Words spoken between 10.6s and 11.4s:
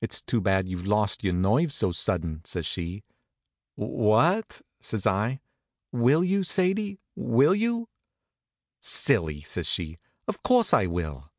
I will."